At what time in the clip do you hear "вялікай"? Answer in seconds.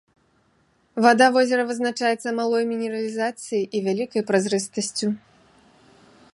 3.89-4.21